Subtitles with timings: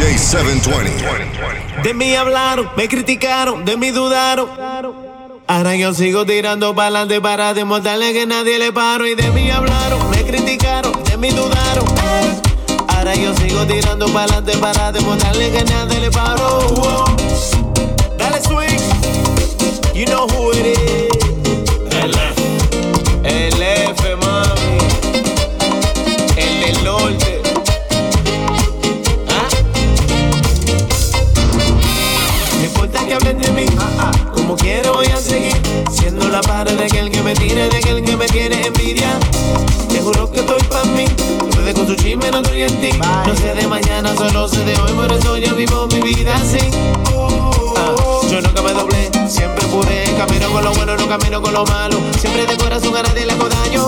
[0.00, 1.82] DJ 720.
[1.82, 4.48] De mí hablaron, me criticaron, de mí dudaron.
[5.46, 9.06] Ahora yo sigo tirando para adelante para demostrarle que nadie le paro.
[9.06, 11.84] Y de mí hablaron, me criticaron, de mí dudaron.
[12.88, 17.04] Ahora yo sigo tirando para adelante para demostrarle que nadie le paro.
[18.16, 18.80] Dale swing,
[19.94, 21.10] you know who it is.
[23.22, 24.59] El F, el
[36.60, 39.18] De aquel que me tire, de aquel que me tiene envidia.
[39.88, 41.06] Te juro que estoy pa' mí,
[41.54, 42.90] puede con tu chisme, no estoy en ti.
[43.26, 46.58] No sé de mañana, solo sé de hoy, por eso yo vivo mi vida así.
[47.76, 47.94] Ah,
[48.30, 50.04] Yo nunca me doblé, siempre pude.
[50.18, 51.96] Camino con lo bueno, no camino con lo malo.
[52.20, 53.86] Siempre de corazón a nadie le hago daño.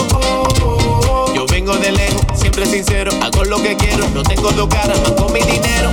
[1.34, 5.12] Yo vengo de lejos, siempre sincero Hago lo que quiero, no tengo dos caras Más
[5.12, 5.90] con mi dinero,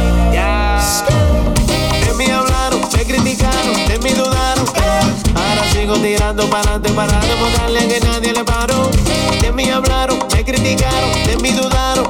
[6.29, 8.89] sigo tirando para adelante para demostrarle que nadie le paró.
[9.41, 12.07] De mí hablaron, me criticaron, de mí dudaron.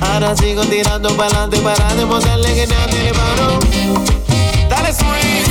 [0.00, 3.58] Ahora sigo tirando para adelante para demostrarle que nadie le paró.
[4.68, 5.47] Dale swing,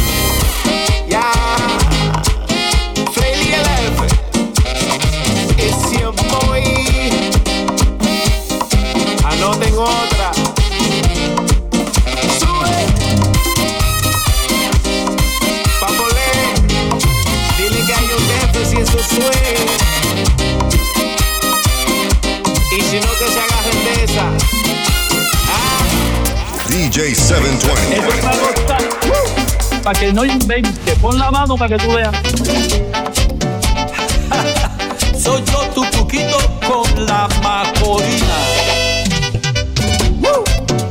[26.97, 28.01] DJ720.
[29.83, 32.09] Para que no invente, pon la mano para que tú veas.
[35.23, 38.37] Soy yo tu cuquito con la macorina.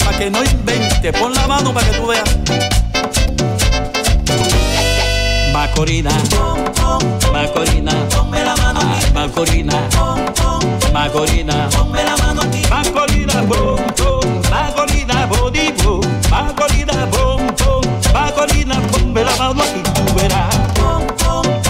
[0.04, 2.22] Para que no invente, pon la mano para que tú veas.
[5.52, 6.10] Macorina,
[7.32, 8.80] Macorina, ponme la mano.
[9.12, 9.88] Macorina,
[10.92, 12.62] Macorina, ponme la mano aquí.
[12.70, 13.42] Macorina,
[14.50, 15.72] Macorina, body,
[16.36, 17.06] Macorina.
[17.06, 17.80] Bom, bom.
[18.12, 18.74] Macorina.
[18.92, 19.82] Ponme la mano aquí.
[19.94, 20.54] Tú verás.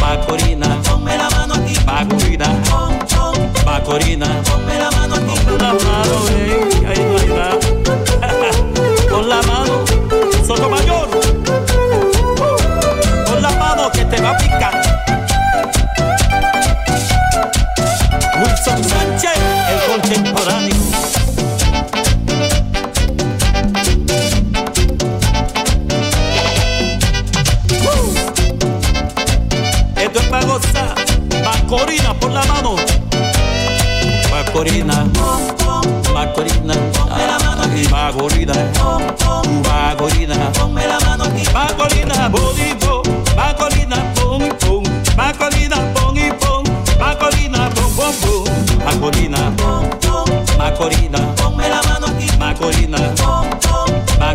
[0.01, 0.67] Macorina.
[0.83, 1.77] Ponme la mano aquí.
[1.87, 2.49] Macorina.
[3.65, 4.27] Macorina.
[4.43, 4.66] Ponme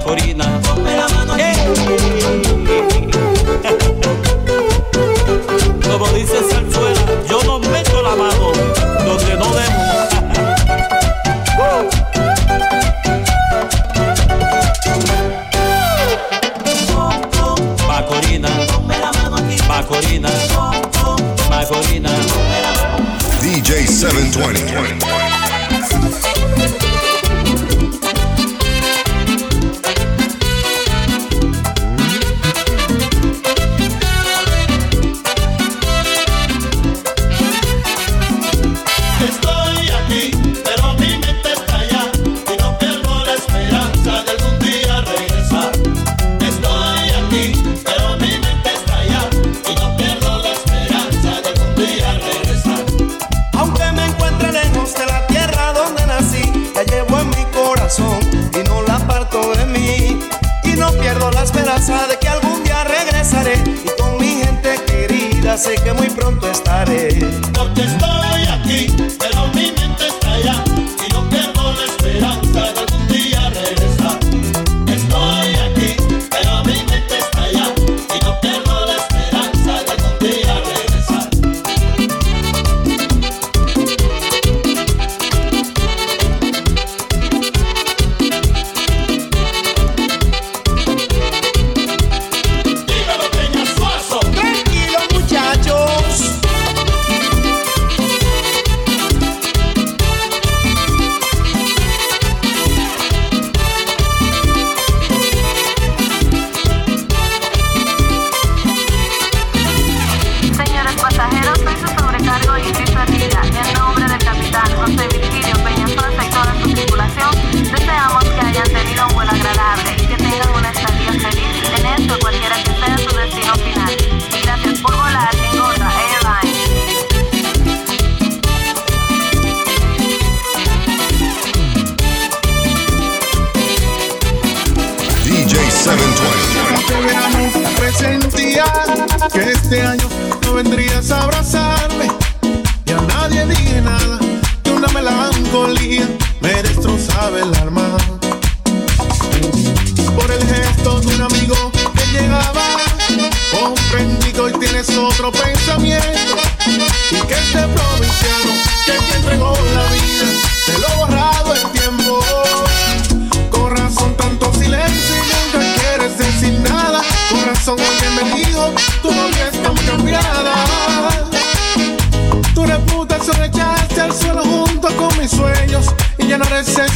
[0.04, 1.11] Macorina.
[65.62, 66.11] Querida sé que muy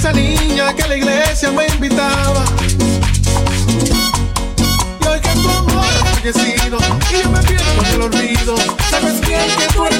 [0.06, 2.46] esa niña que la iglesia me invitaba.
[5.02, 6.78] Y hoy que tu amor ha fallecido
[7.10, 8.56] y yo me pierdo en el olvido,
[8.92, 9.94] sabes bien que tú eres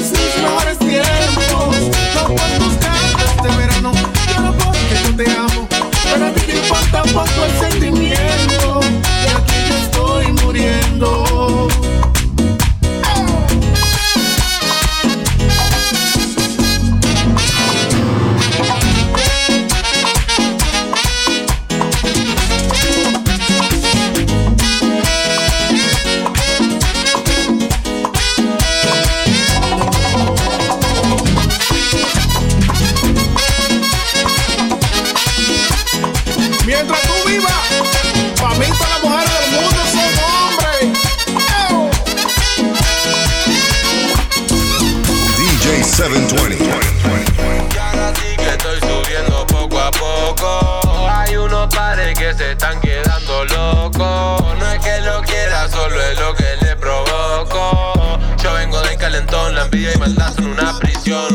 [55.70, 58.18] solo es lo que le provoco.
[58.42, 61.26] Yo vengo del calentón, la envidia y maldad son una prisión.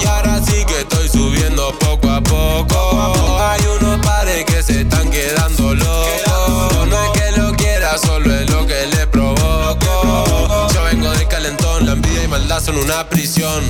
[0.00, 3.43] Y ahora sí que estoy subiendo poco a poco.
[12.64, 13.62] Maldad son una prisión.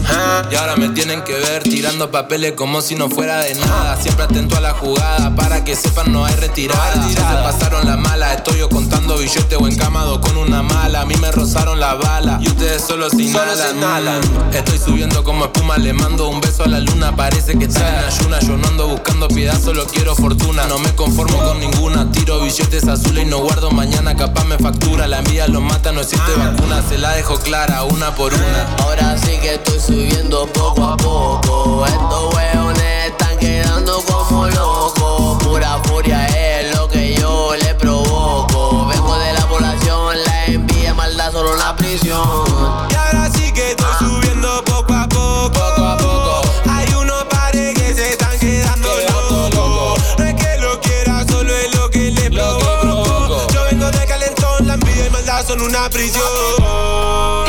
[0.51, 4.01] Y ahora me tienen que ver tirando papeles como si no fuera de nada.
[4.01, 6.95] Siempre atento a la jugada para que sepan no hay retirada.
[7.09, 11.03] Ya se pasaron la mala, estoy yo contando billetes o encamado con una mala.
[11.03, 14.21] A mí me rozaron la bala y ustedes solo sin nada.
[14.53, 17.15] Estoy subiendo como espuma, le mando un beso a la luna.
[17.17, 18.41] Parece que está en ayuna.
[18.41, 20.67] Yo no ando buscando piedad, solo quiero fortuna.
[20.67, 22.11] No me conformo con ninguna.
[22.13, 24.17] Tiro billetes azules y no guardo mañana.
[24.17, 25.07] Capaz me factura.
[25.09, 26.83] La envidia lo mata, no existe vacuna.
[26.89, 28.84] Se la dejo clara, una por una.
[28.85, 31.87] Ahora sí que estoy subiendo poco a poco.
[31.87, 35.43] Estos weones están quedando como locos.
[35.43, 38.87] Pura furia es lo que yo le provoco.
[38.87, 42.87] Vengo de la población, la envidia, maldad, solo una prisión.
[42.91, 45.51] Y ahora sí que estoy subiendo poco a poco.
[45.53, 46.43] Poco a poco.
[46.71, 50.03] Hay unos pares que se están quedando locos.
[50.19, 53.47] No es que lo quiera, solo es lo que le provoco.
[53.53, 57.44] Yo vengo de calentón, la envidia y maldad son una prisión.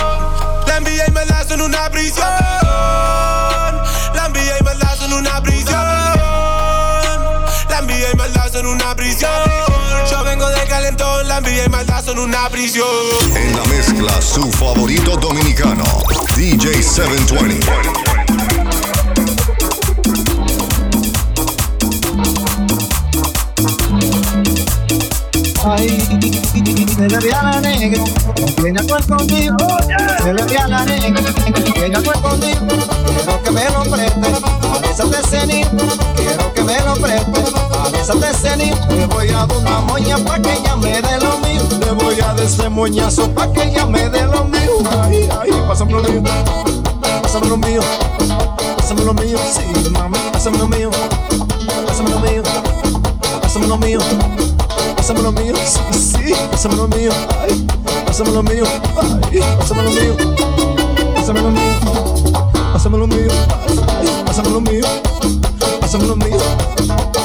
[2.16, 3.84] Prisión.
[4.14, 5.82] La envidia y maldad son una prisión.
[7.70, 9.32] La envidia y maldad son una prisión.
[10.10, 12.88] Yo vengo de calentón, la envidia y maldad son una prisión.
[13.36, 15.84] En la mezcla, su favorito dominicano,
[16.36, 17.68] DJ 720.
[25.68, 26.35] Ay,
[26.96, 28.04] se le a la negra,
[28.56, 29.58] tiene acuerdo conmigo.
[30.24, 31.22] Se le a la negra,
[31.74, 32.60] tiene acuerdo conmigo.
[33.06, 35.68] Quiero que me lo preste, a esa de cenit.
[36.16, 37.44] Quiero que me lo preste,
[37.78, 38.76] a esa de cenit.
[38.92, 41.62] Le voy a dar una moña pa' que ella me dé lo mío.
[41.80, 44.72] Le voy a dar ese moñazo pa' que ella me dé lo mío.
[45.04, 46.24] Ay, ay, pásame lo mío,
[47.22, 47.82] pásame lo mío,
[48.78, 49.38] pásame lo mío.
[49.54, 50.92] Sí, mami, pásame lo mío,
[51.86, 52.44] pásame lo mío,
[53.42, 54.00] pásame lo mío.
[54.06, 54.45] Pásame lo mío,
[55.06, 55.14] sí,
[55.94, 57.68] sí, pásame lo mío, ay,
[58.08, 60.16] pásame lo mío, ay, pásame lo mío,
[61.16, 61.72] pásame lo mío,
[62.74, 63.32] pásame lo mío,
[64.00, 64.86] ay, pásame lo mío,
[65.80, 66.38] pásame lo mío,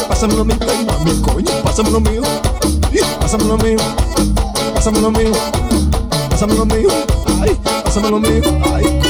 [0.09, 2.23] pásame lo mío, ay, mami, coño, pásame lo mío,
[3.19, 3.79] pásame lo mío,
[4.75, 5.33] pásame lo mío,
[6.29, 6.91] pásame lo mío,
[7.41, 8.43] ay, pásame lo mío,
[8.75, 9.10] ay,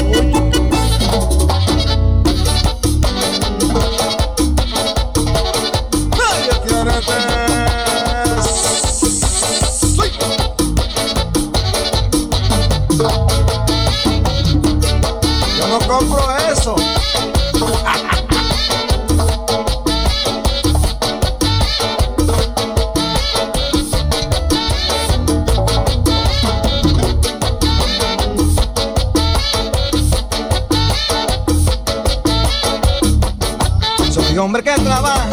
[34.51, 35.29] hombre que trabaja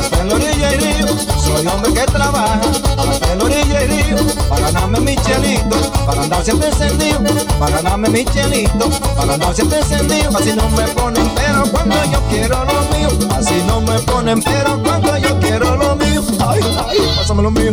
[0.00, 1.06] hasta la orilla y río.
[1.44, 2.58] Soy hombre que trabaja
[2.96, 4.16] hasta el orilla del río,
[4.48, 5.76] para ganarme mi chelito,
[6.06, 7.20] para andar siempre encendido,
[7.58, 10.30] para ganarme mi chelito, para andar siempre encendido.
[10.34, 14.82] Así no me ponen pero cuando yo quiero lo mío, así no me ponen pero
[14.82, 16.22] cuando yo quiero lo mío.
[16.48, 17.72] Ay, ay, pásame lo mío,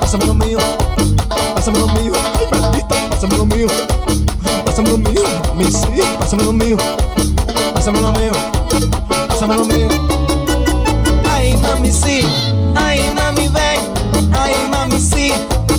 [0.00, 0.58] pásame lo mío,
[1.54, 3.68] pásame lo mío, ay, maldita, pásame lo mío,
[4.64, 5.22] pásame lo mío,
[5.54, 6.76] mi sí, pásame lo mío,
[7.72, 8.32] pásame lo mío,
[9.48, 9.88] mío.
[11.28, 12.20] Ay, mami, sí,
[12.76, 13.80] ay, mami, ven,
[14.32, 15.32] ay, mami, sí,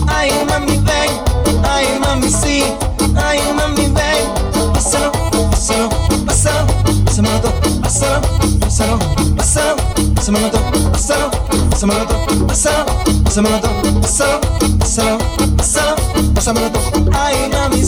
[0.08, 1.12] ay, mami, ven,
[1.64, 2.66] ay, mami, sí,
[3.16, 5.12] ay, mami, ven, pásalo,
[5.50, 5.90] pásalo,
[6.26, 6.68] pásalo,
[7.06, 7.52] pásamelo todo,
[7.82, 8.22] pásalo,
[8.60, 9.00] pásalo,
[9.38, 9.76] pásalo,
[10.16, 11.32] pásamelo todo, pásalo,
[11.64, 14.40] pásamelo todo, pásalo,
[14.78, 15.18] pásamelo
[15.60, 17.12] todo, pásalo.
[17.14, 17.86] Ay, mami,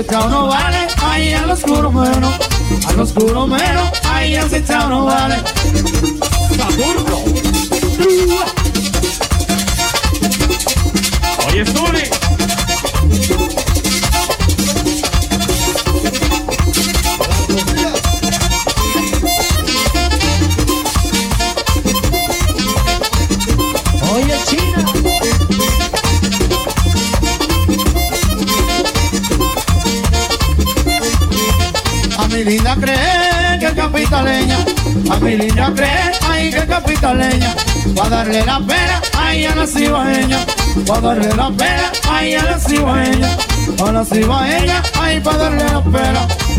[0.00, 2.34] Acechado no vale, ahí al oscuro menos.
[2.88, 5.36] Al oscuro menos, ahí acechado no vale.
[11.48, 12.19] Oye, Zuli.
[35.20, 37.54] Mi linda cree, ay que capitaleña,
[37.98, 40.38] va a darle la pena, ay a la cibaeña,
[40.90, 43.36] va a darle la pena, ay a la cibaeña,
[43.86, 46.49] a la cibaeña, ay para darle la pena.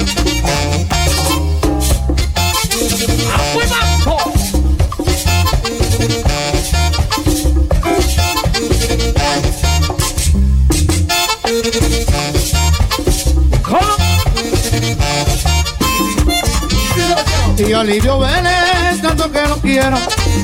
[19.62, 19.98] Quiero.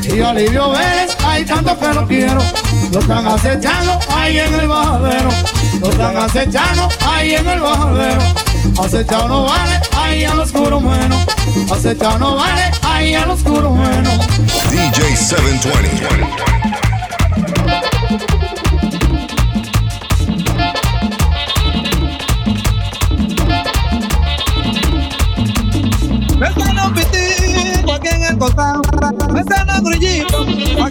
[0.03, 2.41] Y Olivio Vélez, ay, tanto que lo quiero.
[2.91, 5.29] Lo están acechando ahí en el bajadero.
[5.81, 8.21] Lo están acechando ahí en el bajadero.
[8.79, 11.25] Acechado no vale, ahí al oscuro menos.
[11.71, 14.17] Acechado no vale, ahí al oscuro menos.
[14.71, 16.56] DJ 720.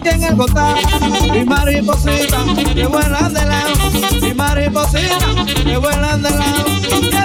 [0.06, 0.76] Aquí en el costado.
[1.32, 2.38] Mi mariposita
[2.75, 3.72] que vuelan de lado,
[4.20, 5.26] mi mariposita
[5.64, 6.64] que vuelan de lado.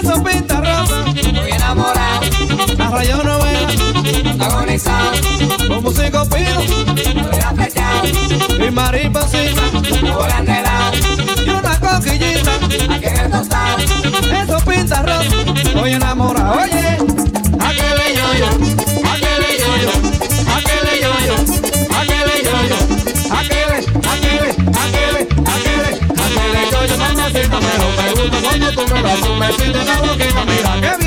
[0.02, 2.22] Eso pinta rosa, estoy enamorado.
[2.78, 3.76] Las rayos novelas,
[4.24, 5.12] protagonizado.
[5.68, 6.60] Con músico pino,
[7.60, 8.60] estoy.
[8.60, 10.92] Mi mariposita que vuelan de lado.
[11.46, 12.56] Y una coquillita
[12.96, 13.78] aquí en el costado.
[13.78, 15.24] Eso pinta rosa,
[15.64, 16.71] estoy enamorado.
[28.52, 31.01] Cuando tú me la boquita, mira qué bien.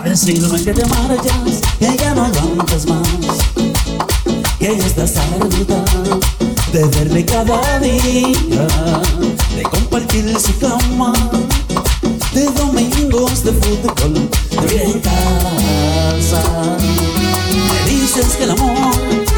[0.00, 3.36] Para decirme que te marchas, que ya no aguantas más,
[4.58, 5.84] que ya estás harta
[6.72, 8.66] de verme cada día,
[9.54, 11.12] de compartir su cama,
[12.32, 14.30] de domingos de fútbol,
[14.62, 16.42] de bien en casa.
[17.68, 18.94] Me dices que el amor,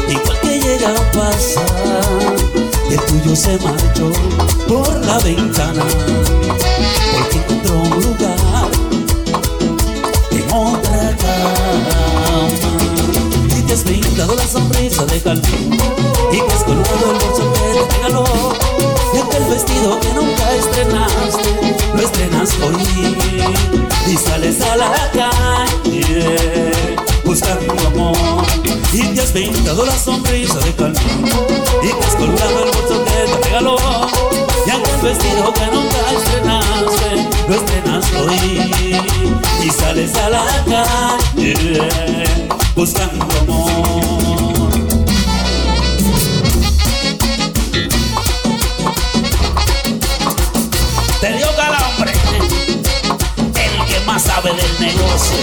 [0.07, 2.37] igual que llega a pasar,
[2.89, 4.09] el tuyo se marchó
[4.69, 5.83] por la ventana,
[7.11, 7.39] porque
[14.31, 15.73] la sonrisa de jardín
[16.31, 18.23] y te has colgado el bolso que te regaló
[19.13, 23.17] y aquel vestido que nunca estrenaste lo estrenas hoy
[24.07, 26.71] y sales a la calle
[27.25, 28.45] buscando amor.
[28.93, 31.25] Y te has brindado la sonrisa de jardín
[31.83, 33.75] y te has colgado el bolso que te regaló
[34.65, 36.42] y aquel vestido que nunca estrenaste
[37.55, 38.99] estrenas hoy
[39.63, 41.89] y sales a la calle
[42.75, 44.71] buscando amor.
[51.21, 52.11] Te dio calambre,
[53.55, 55.37] el que más sabe del negocio.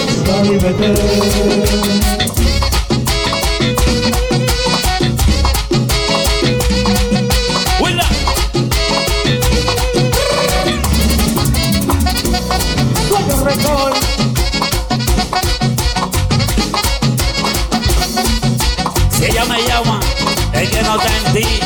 [20.61, 21.59] Es que no está en ti.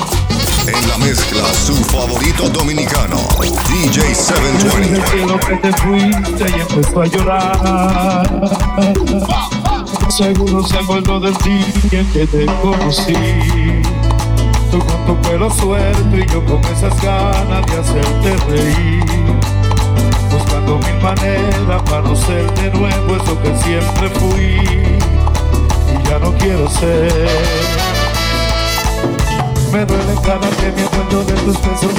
[0.68, 5.02] En la mezcla, su favorito dominicano, DJ 720.
[5.02, 8.30] Recuerdo que te fuiste y empezó a llorar.
[10.10, 13.14] Seguro se acordó del día en que te conocí.
[14.72, 19.04] Tú con tu pelo suelto y yo con esas ganas de hacerte reír.
[20.32, 24.90] buscando mil maneras para no ser de nuevo eso que siempre fui
[25.94, 27.85] y ya no quiero ser.
[29.76, 31.92] Me duele cada que me acuerdo de tus besos.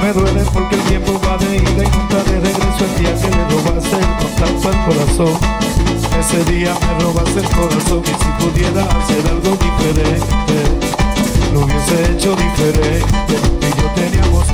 [0.00, 2.84] Me duele porque el tiempo va de ida y nunca de regreso.
[2.86, 5.34] El día que le robaste el contacto al corazón.
[6.20, 10.56] Ese día me robaste el corazón y si pudiera hacer algo diferente,
[11.52, 13.34] lo hubiese hecho diferente.
[13.60, 14.46] Y yo teníamos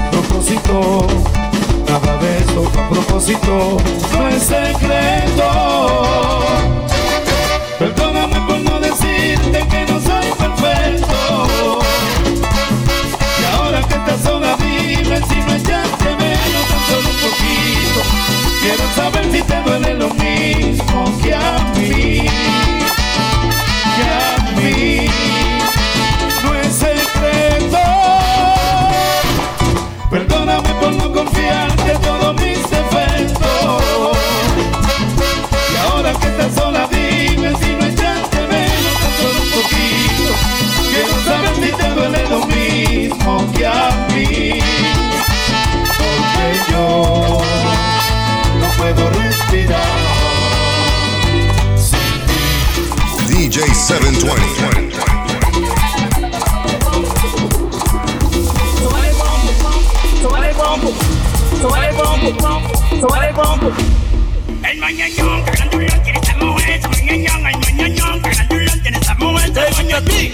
[69.92, 70.32] a ti.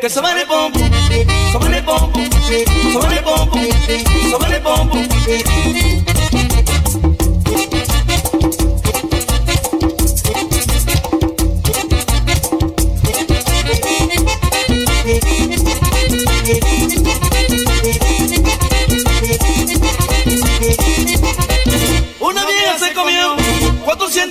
[0.00, 3.22] Que se vale se vale se vale
[4.30, 5.97] se vale.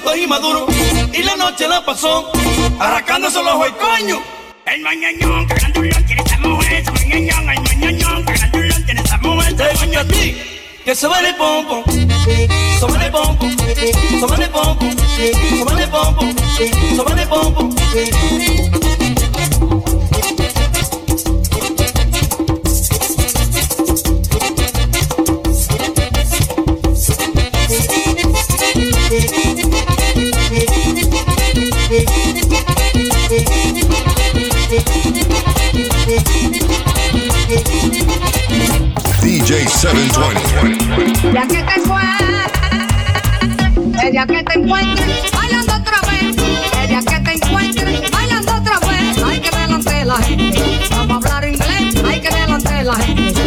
[0.02, 0.70] 400 inmaduros
[1.14, 2.32] y la noche la pasó
[2.80, 4.22] arrancándose los ojos, coño.
[4.66, 9.72] El mañañón, cagandulón, tiene esa mujer, ese mañañón, el mañañón, cagandulón, tiene esa mujer, Te
[9.72, 10.38] ese a ti
[10.84, 16.26] que se vale pompo, se vale pompo, se vale pompo, se vale pompo,
[16.96, 17.70] se vale pompo.
[39.48, 41.32] DJ 720.
[41.32, 42.02] Ya que te fue,
[44.12, 46.36] día que te encuentres bailando otra vez,
[46.90, 51.48] día que te encuentres bailando otra vez, hay que delante la gente, vamos a hablar
[51.48, 53.47] inglés, hay que delante la gente,